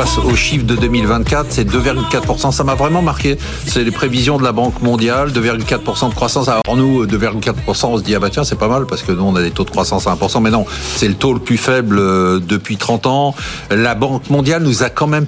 [0.00, 2.52] passe au chiffre de 2024, c'est 2,4%.
[2.52, 3.36] Ça m'a vraiment marqué.
[3.66, 6.48] C'est les prévisions de la Banque mondiale, 2,4% de croissance.
[6.48, 9.22] Alors nous, 2,4%, on se dit, ah bah tiens, c'est pas mal parce que nous,
[9.22, 10.40] on a des taux de croissance à 1%.
[10.40, 10.64] Mais non,
[10.96, 13.34] c'est le taux le plus faible euh, depuis 30 ans.
[13.70, 15.26] La Banque mondiale nous a quand même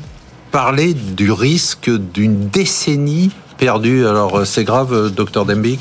[0.53, 4.07] parlé du risque d'une décennie perdue.
[4.07, 5.81] Alors euh, c'est grave, euh, docteur Dembic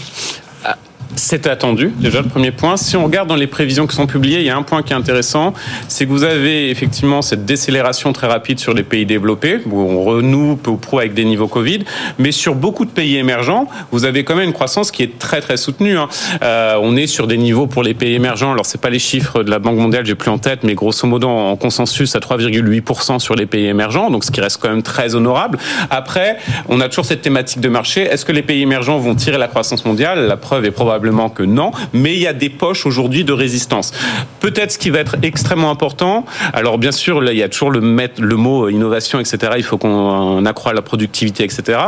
[1.16, 2.78] c'est attendu, déjà le premier point.
[2.78, 4.94] Si on regarde dans les prévisions qui sont publiées, il y a un point qui
[4.94, 5.54] est intéressant,
[5.88, 10.04] c'est que vous avez effectivement cette décélération très rapide sur les pays développés, où on
[10.04, 11.80] renoue peu ou prou avec des niveaux Covid,
[12.18, 15.42] mais sur beaucoup de pays émergents, vous avez quand même une croissance qui est très
[15.42, 15.98] très soutenue.
[15.98, 16.08] Hein.
[16.44, 19.44] Euh, on est sur des niveaux pour les pays émergents, alors c'est pas les chiffres
[19.44, 23.20] de la Banque mondiale, j'ai plus en tête, mais grosso modo en consensus à 3,8%
[23.20, 25.58] sur les pays émergents, donc ce qui reste quand même très honorable.
[25.90, 26.38] Après,
[26.70, 28.02] on a toujours cette thématique de marché.
[28.02, 30.28] Est-ce que les pays émergents vont tirer la croissance mondiale?
[30.28, 33.92] La preuve est probablement que non, mais il y a des poches aujourd'hui de résistance.
[34.40, 37.72] Peut-être ce qui va être extrêmement important, alors bien sûr, là, il y a toujours
[37.72, 39.54] le, le mot euh, innovation, etc.
[39.58, 41.80] Il faut qu'on accroît la productivité, etc.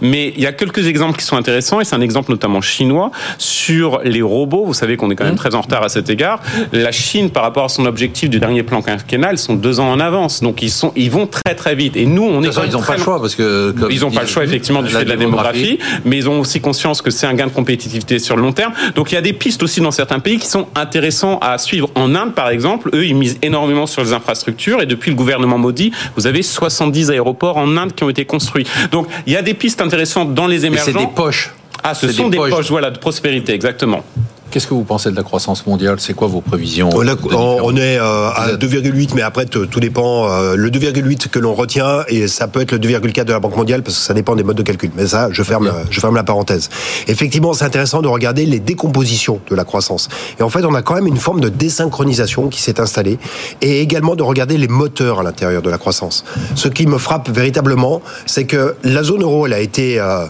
[0.00, 3.10] Mais il y a quelques exemples qui sont intéressants, et c'est un exemple notamment chinois,
[3.36, 4.64] sur les robots.
[4.64, 5.36] Vous savez qu'on est quand même mmh.
[5.36, 6.40] très en retard à cet égard.
[6.72, 10.00] La Chine, par rapport à son objectif du dernier plan quinquennal, sont deux ans en
[10.00, 10.40] avance.
[10.40, 11.96] Donc ils, sont, ils vont très très vite.
[11.98, 12.46] Et nous, on est...
[12.46, 13.74] ils n'ont pas le choix, parce que...
[13.90, 16.62] Ils n'ont pas le choix, effectivement, du fait de la démographie, mais ils ont aussi
[16.62, 18.61] conscience que c'est un gain de compétitivité sur le long terme
[18.94, 21.90] donc il y a des pistes aussi dans certains pays qui sont intéressants à suivre.
[21.94, 25.58] En Inde, par exemple, eux, ils misent énormément sur les infrastructures et depuis le gouvernement
[25.58, 28.66] Modi, vous avez 70 aéroports en Inde qui ont été construits.
[28.90, 30.92] Donc il y a des pistes intéressantes dans les émergents.
[30.92, 31.50] C'est des poches.
[31.84, 34.04] Ah, ce sont des, poches, voilà, de prospérité, exactement.
[34.52, 35.96] Qu'est-ce que vous pensez de la croissance mondiale?
[35.98, 40.30] C'est quoi vos prévisions On est euh, à 2,8, mais après tout dépend.
[40.30, 43.56] Euh, le 2,8 que l'on retient et ça peut être le 2,4 de la Banque
[43.56, 44.90] mondiale parce que ça dépend des modes de calcul.
[44.94, 46.68] Mais ça, je ferme, je ferme la parenthèse.
[47.08, 50.10] Effectivement, c'est intéressant de regarder les décompositions de la croissance.
[50.38, 53.18] Et en fait, on a quand même une forme de désynchronisation qui s'est installée
[53.62, 56.26] et également de regarder les moteurs à l'intérieur de la croissance.
[56.56, 60.26] Ce qui me frappe véritablement, c'est que la zone euro, elle a été euh,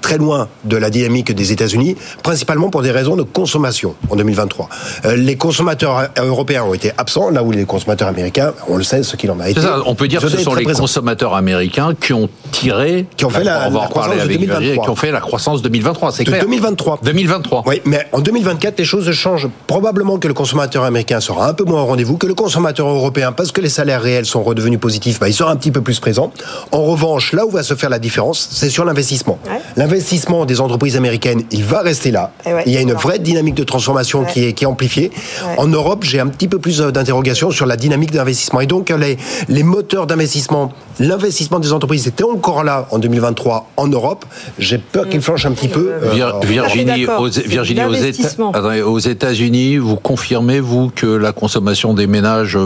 [0.00, 4.68] très loin de la dynamique des États-Unis, principalement pour des raisons de consommation en 2023.
[5.04, 9.02] Euh, les consommateurs européens ont été absents, là où les consommateurs américains, on le sait,
[9.02, 9.60] ce qu'il en a été.
[9.60, 13.30] Ça, on peut dire que ce sont les consommateurs américains qui ont tiré, qui ont
[13.30, 14.84] fait la, croissance avec 2023.
[14.84, 16.42] qui ont fait la croissance 2023, c'est clair.
[16.42, 17.00] 2023.
[17.02, 17.64] 2023.
[17.66, 19.48] Oui, mais en 2024, les choses changent.
[19.66, 23.32] Probablement que le consommateur américain sera un peu moins au rendez-vous que le consommateur européen,
[23.32, 26.00] parce que les salaires réels sont redevenus positifs, bah, il sera un petit peu plus
[26.00, 26.32] présent.
[26.72, 29.38] En revanche, là où va se faire la différence, c'est sur l'investissement
[29.78, 32.32] l'investissement des entreprises américaines, il va rester là.
[32.44, 35.12] Eh il y a une vraie dynamique de transformation qui, est, qui est amplifiée.
[35.56, 38.60] En Europe, j'ai un petit peu plus euh, d'interrogations sur la dynamique d'investissement.
[38.60, 39.16] Et donc, les,
[39.48, 44.24] les moteurs d'investissement, l'investissement des entreprises était encore là en 2023 en Europe.
[44.58, 45.92] J'ai peur qu'il flanche un petit peu.
[46.02, 47.84] Euh, Virginie, aux, Virginie
[48.82, 52.58] aux États-Unis, vous confirmez, vous, que la consommation des ménages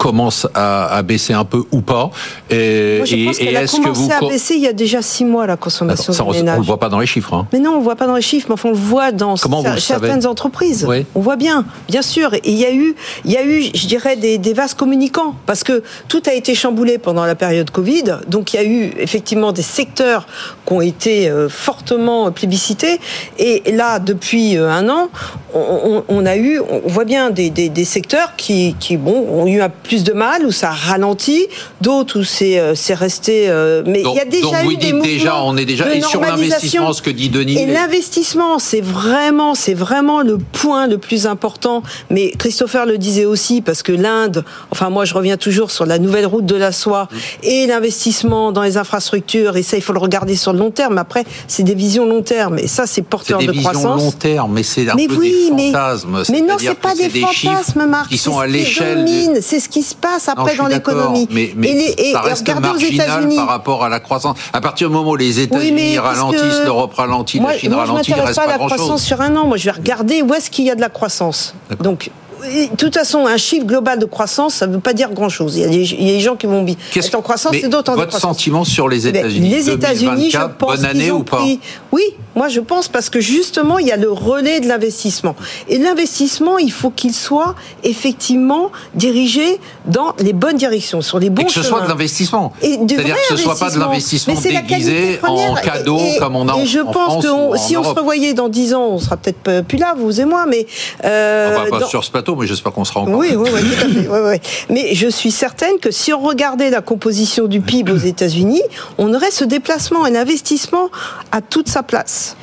[0.00, 2.10] commence à, baisser un peu ou pas
[2.48, 5.46] Et, Moi, je pense qu'elle a commencé à baisser il y a déjà six mois
[5.46, 6.56] la consommation ça, on, ménages.
[6.56, 7.34] On le voit pas dans les chiffres.
[7.34, 7.46] Hein.
[7.52, 10.26] Mais non, on voit pas dans les chiffres, mais enfin on le voit dans certaines
[10.26, 10.88] entreprises.
[11.14, 12.32] On voit bien, bien sûr.
[12.32, 12.94] Et il y a eu,
[13.26, 16.54] il y a eu, je dirais, des, des vases communicants parce que tout a été
[16.54, 18.20] chamboulé pendant la période Covid.
[18.26, 20.26] Donc il y a eu effectivement des secteurs
[20.66, 23.00] qui ont été euh, fortement plébiscités.
[23.38, 25.10] Et là, depuis euh, un an,
[25.52, 29.68] on, a eu, on voit bien des, des, secteurs qui, qui, bon, ont eu un
[29.90, 31.48] plus de mal, où ça ralentit,
[31.80, 33.46] d'autres où c'est euh, resté.
[33.48, 36.20] Euh, mais il y a déjà donc vous dites déjà, on est déjà et sur
[36.20, 37.58] l'investissement, ce que dit Denis.
[37.58, 41.82] Et l'investissement, c'est vraiment, c'est vraiment le point le plus important.
[42.08, 45.98] Mais Christopher le disait aussi parce que l'Inde, enfin moi je reviens toujours sur la
[45.98, 47.16] nouvelle route de la soie mmh.
[47.42, 49.56] et l'investissement dans les infrastructures.
[49.56, 50.98] Et ça, il faut le regarder sur le long terme.
[50.98, 52.60] Après, c'est des visions long terme.
[52.60, 53.64] Et ça, c'est porteur de croissance.
[53.66, 56.22] C'est des visions long terme, mais c'est un peu des fantasmes.
[56.30, 58.08] Mais, non, c'est pas des, fantasmes, Marc.
[58.08, 59.04] Qui sont à l'échelle.
[59.42, 61.28] C'est ce qui se passe après dans l'économie.
[61.30, 64.36] Mais, mais et ça reste marginal par rapport à la croissance.
[64.52, 68.36] À partir du moment où les États-Unis ralentissent, l'Europe ralentit, la Chine ralentit, il reste
[68.36, 68.70] pas, pas grand-chose.
[68.70, 69.46] la croissance sur un an.
[69.46, 71.54] Moi, je vais regarder où est-ce qu'il y a de la croissance.
[71.80, 72.10] Donc,
[72.40, 75.56] de toute façon, un chiffre global de croissance, ça ne veut pas dire grand-chose.
[75.56, 78.64] Il y a des, gens qui vont être en croissance et d'autres en Votre sentiment
[78.64, 81.44] sur les eh ben, États-Unis Les États-Unis, je pense bonne année ou pas
[81.92, 82.02] Oui,
[82.34, 85.36] moi je pense parce que justement, il y a le relais de l'investissement.
[85.68, 87.54] Et l'investissement, il faut qu'il soit
[87.84, 92.52] effectivement dirigé dans les bonnes directions, sur les bons et que ce soit de l'investissement.
[92.60, 96.60] C'est-à-dire que ce ne soit pas de l'investissement déguisé en cadeau comme on a en,
[96.60, 99.78] et je pense que si on se revoyait dans 10 ans, on sera peut-être plus
[99.78, 100.66] là, vous et moi, mais...
[101.04, 103.16] Euh, on va pas sur ce plateau mais j'espère qu'on sera encore.
[103.16, 104.08] Oui, oui, oui, tout à fait.
[104.08, 104.36] Oui, oui.
[104.68, 108.62] Mais je suis certaine que si on regardait la composition du PIB aux États-Unis,
[108.98, 110.90] on aurait ce déplacement, un investissement
[111.32, 112.36] à toute sa place.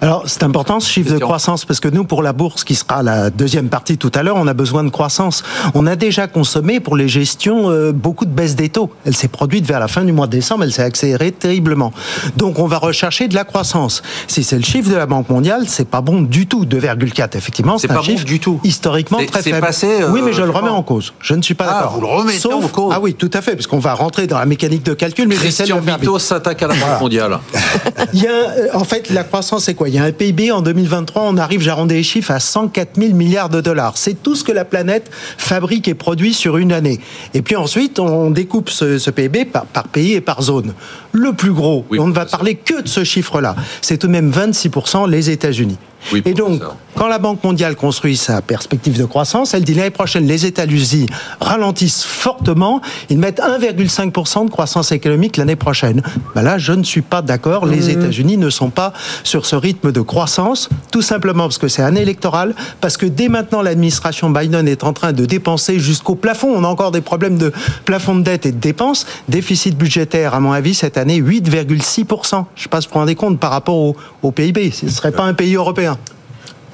[0.00, 3.02] Alors, c'est important ce chiffre de croissance parce que nous, pour la bourse, qui sera
[3.02, 5.42] la deuxième partie tout à l'heure, on a besoin de croissance.
[5.74, 8.90] On a déjà consommé pour les gestions euh, beaucoup de baisse des taux.
[9.04, 11.92] Elle s'est produite vers la fin du mois de décembre, elle s'est accélérée terriblement.
[12.36, 14.02] Donc, on va rechercher de la croissance.
[14.28, 16.64] Si c'est le chiffre de la Banque mondiale, c'est pas bon du tout.
[16.64, 18.60] 2,4, effectivement, c'est un chiffre du tout.
[18.62, 19.60] historiquement très faible.
[19.60, 21.12] Passé, euh, oui, mais je le remets en cause.
[21.20, 21.94] Je ne suis pas ah, d'accord.
[21.94, 24.46] Vous le remettez en cause Ah oui, tout à fait, puisqu'on va rentrer dans la
[24.46, 25.26] mécanique de calcul.
[25.26, 27.38] Mais Christian Vito s'attaque à la Banque mondiale.
[28.12, 29.87] Il y a, euh, en fait, la croissance, c'est quoi?
[29.88, 33.14] Il y a un PIB en 2023, on arrive, j'arrondis les chiffres, à 104 000
[33.14, 33.96] milliards de dollars.
[33.96, 37.00] C'est tout ce que la planète fabrique et produit sur une année.
[37.34, 40.74] Et puis ensuite, on découpe ce, PIB par, pays et par zone.
[41.12, 44.30] Le plus gros, on ne va parler que de ce chiffre-là, c'est tout de même
[44.30, 45.78] 26% les États-Unis
[46.24, 46.62] et donc,
[46.96, 51.06] quand la Banque mondiale construit sa perspective de croissance, elle dit l'année prochaine, les États-Unis
[51.40, 52.80] ralentissent fortement,
[53.10, 56.02] ils mettent 1,5% de croissance économique l'année prochaine.
[56.34, 57.66] Ben là, je ne suis pas d'accord.
[57.66, 57.98] Les mmh.
[57.98, 58.92] États-Unis ne sont pas
[59.22, 63.28] sur ce rythme de croissance, tout simplement parce que c'est année électorale, parce que dès
[63.28, 66.52] maintenant, l'administration Biden est en train de dépenser jusqu'au plafond.
[66.56, 67.52] On a encore des problèmes de
[67.84, 69.06] plafond de dette et de dépenses.
[69.28, 72.30] Déficit budgétaire, à mon avis, cette année, 8,6%.
[72.30, 74.70] Je ne sais pas si vous vous rendez compte par rapport au, au PIB.
[74.70, 75.97] Ce ne serait pas un pays européen.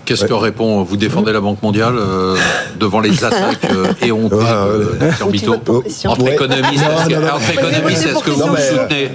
[0.04, 2.36] Qu'est-ce que répond Vous défendez la Banque mondiale euh,
[2.78, 5.10] devant les attaques euh, éhontées euh,
[6.06, 9.10] Entre économistes, est-ce que vous soutenez?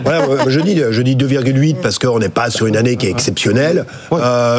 [0.47, 3.85] Je dis, je dis 2,8 parce qu'on n'est pas sur une année qui est exceptionnelle.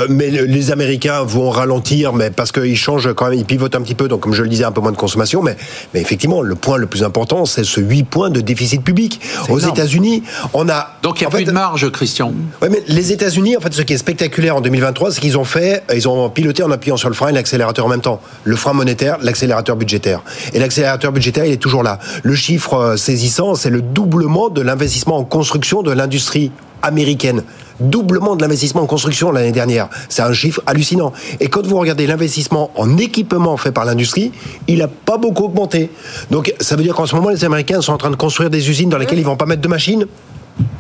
[0.09, 3.95] mais les Américains vont ralentir, mais parce qu'ils changent quand même, ils pivotent un petit
[3.95, 4.09] peu.
[4.09, 5.43] Donc, comme je le disais, un peu moins de consommation.
[5.43, 5.57] Mais,
[5.95, 9.21] mais effectivement, le point le plus important, c'est ce 8 points de déficit public.
[9.49, 10.23] Aux États-Unis,
[10.55, 10.97] on a.
[11.03, 12.33] Donc, il n'y a plus de marge, Christian.
[12.63, 15.45] Oui, mais les États-Unis, en fait, ce qui est spectaculaire en 2023, c'est qu'ils ont
[15.45, 18.21] fait, ils ont piloté en appuyant sur le frein et l'accélérateur en même temps.
[18.45, 20.23] Le frein monétaire, l'accélérateur budgétaire.
[20.53, 21.99] Et l'accélérateur budgétaire, il est toujours là.
[22.23, 26.53] Le chiffre euh, saisissant, c'est le doublement de l'investissement en construction de l'industrie
[26.83, 27.45] américaine.
[27.81, 29.89] Doublement de l'investissement en construction l'année dernière.
[30.09, 31.13] C'est un chiffre hallucinant.
[31.41, 34.33] Et quand vous regardez l'investissement en équipement fait par l'industrie,
[34.69, 35.91] il n'a pas beaucoup augmenté.
[36.31, 38.69] Donc ça veut dire qu'en ce moment, les Américains sont en train de construire des
[38.69, 40.07] usines dans lesquelles ils vont pas mettre de machines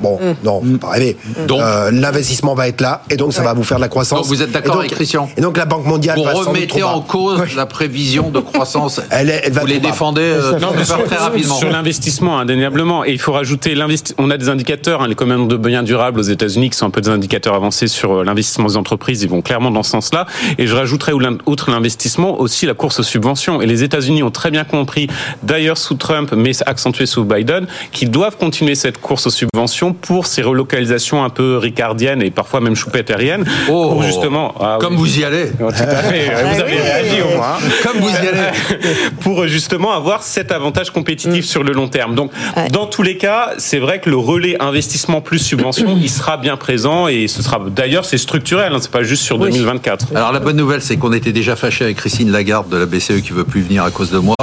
[0.01, 0.35] Bon, mm.
[0.45, 0.79] non, mm.
[0.79, 1.17] pas rêver.
[1.47, 4.21] Donc, euh, l'investissement va être là, et donc ça va vous faire de la croissance.
[4.21, 7.55] Donc vous êtes d'accord avec Christian Et donc la Banque mondiale vous remettez en cause
[7.55, 9.01] la prévision de croissance.
[9.11, 10.73] elle, elle va vous les défendez euh, non,
[11.07, 11.57] très rapidement.
[11.57, 14.25] Sur l'investissement, indéniablement, et il faut rajouter l'investissement.
[14.25, 16.91] On a des indicateurs, hein, les commandes de biens durables aux États-Unis, qui sont un
[16.91, 19.23] peu des indicateurs avancés sur euh, l'investissement des entreprises.
[19.23, 20.27] Ils vont clairement dans ce sens-là.
[20.59, 21.13] Et je rajouterais
[21.47, 23.61] outre l'investissement aussi la course aux subventions.
[23.61, 25.09] Et les États-Unis ont très bien compris,
[25.43, 29.70] d'ailleurs sous Trump, mais accentué sous Biden, qu'ils doivent continuer cette course aux subventions
[30.01, 33.45] pour ces relocalisations un peu ricardiennes et parfois même choupetteriennes.
[33.69, 34.55] Oh, pour justement.
[34.61, 35.51] Ah comme vous y allez.
[35.51, 36.31] Tout à fait.
[36.31, 37.59] Vous avez réagi au moins.
[37.83, 38.51] Comme vous y allez.
[39.21, 41.49] pour justement avoir cet avantage compétitif mm.
[41.49, 42.15] sur le long terme.
[42.15, 42.31] Donc,
[42.73, 46.57] dans tous les cas, c'est vrai que le relais investissement plus subvention, il sera bien
[46.57, 48.73] présent et ce sera d'ailleurs c'est structurel.
[48.73, 50.09] Hein, c'est pas juste sur 2024.
[50.15, 53.21] Alors la bonne nouvelle, c'est qu'on était déjà fâché avec Christine Lagarde de la BCE
[53.23, 54.37] qui veut plus venir à cause de moi,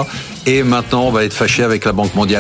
[0.46, 2.28] et maintenant on va être fâché avec la Banque mondiale.